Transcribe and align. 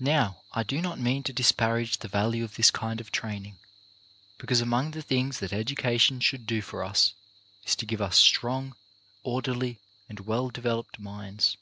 Now 0.00 0.40
I 0.52 0.62
do 0.62 0.80
not 0.80 0.98
mean 0.98 1.22
to 1.24 1.32
disparage 1.34 1.98
the 1.98 2.08
value 2.08 2.44
of 2.44 2.56
this 2.56 2.70
kind 2.70 2.98
of 2.98 3.12
training, 3.12 3.58
because 4.38 4.62
among 4.62 4.92
the 4.92 5.02
things 5.02 5.40
that 5.40 5.52
education 5.52 6.20
should 6.20 6.46
do 6.46 6.62
for 6.62 6.82
us 6.82 7.12
is 7.62 7.76
to 7.76 7.84
give 7.84 8.00
us 8.00 8.16
strong, 8.16 8.74
orderly 9.22 9.80
and 10.08 10.20
well 10.20 10.48
developed 10.48 10.98
minds. 10.98 11.58